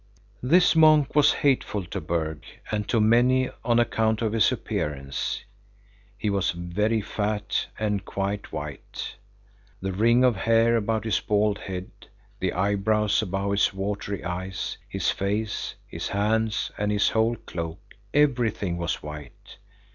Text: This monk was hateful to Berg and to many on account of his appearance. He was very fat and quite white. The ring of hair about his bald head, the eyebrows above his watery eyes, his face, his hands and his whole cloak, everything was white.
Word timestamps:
This 0.41 0.75
monk 0.75 1.13
was 1.13 1.31
hateful 1.31 1.85
to 1.85 2.01
Berg 2.01 2.43
and 2.71 2.89
to 2.89 2.99
many 2.99 3.51
on 3.63 3.77
account 3.77 4.23
of 4.23 4.33
his 4.33 4.51
appearance. 4.51 5.43
He 6.17 6.27
was 6.27 6.49
very 6.49 7.01
fat 7.01 7.67
and 7.77 8.03
quite 8.03 8.51
white. 8.51 9.13
The 9.79 9.91
ring 9.93 10.23
of 10.23 10.35
hair 10.37 10.75
about 10.75 11.03
his 11.03 11.19
bald 11.19 11.59
head, 11.59 11.91
the 12.39 12.51
eyebrows 12.53 13.21
above 13.21 13.51
his 13.51 13.75
watery 13.75 14.23
eyes, 14.23 14.75
his 14.89 15.11
face, 15.11 15.75
his 15.87 16.07
hands 16.07 16.71
and 16.79 16.91
his 16.91 17.09
whole 17.09 17.35
cloak, 17.35 17.93
everything 18.11 18.77
was 18.77 19.03
white. 19.03 19.57